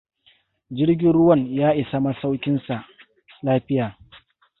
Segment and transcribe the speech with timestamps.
[0.77, 2.75] Jirgin wuran ya isa ma tsaukin sa
[3.45, 3.85] lafiya.